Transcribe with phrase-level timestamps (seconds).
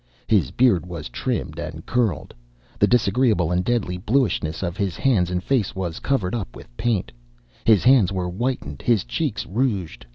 [0.25, 2.33] His beard was trimmed and curled.
[2.79, 7.11] The disagreeable and deadly bluishness of his hands and face was covered up with paint;
[7.65, 10.07] his hands were whitened, his cheeks rouged.